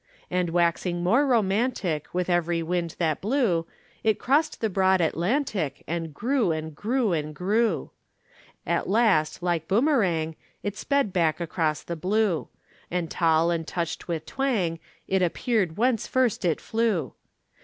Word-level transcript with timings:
And 0.31 0.49
waxing 0.49 1.03
more 1.03 1.27
romantic 1.27 2.11
With 2.11 2.27
every 2.27 2.63
wind 2.63 2.95
that 2.97 3.21
blew, 3.21 3.67
It 4.03 4.17
crossed 4.17 4.59
the 4.59 4.67
broad 4.67 4.99
Atlantic 4.99 5.83
And 5.85 6.11
grew 6.11 6.51
and 6.51 6.75
grew 6.75 7.13
and 7.13 7.35
grew. 7.35 7.91
At 8.65 8.89
last, 8.89 9.43
like 9.43 9.67
boomerang, 9.67 10.35
it 10.63 10.75
Sped 10.75 11.13
back 11.13 11.39
across 11.39 11.83
the 11.83 11.95
blue, 11.95 12.47
And 12.89 13.11
tall 13.11 13.51
and 13.51 13.67
touched 13.67 14.07
with 14.07 14.25
twang, 14.25 14.79
it 15.07 15.21
Appeared 15.21 15.77
whence 15.77 16.07
first 16.07 16.45
it 16.45 16.59
flew. 16.59 17.13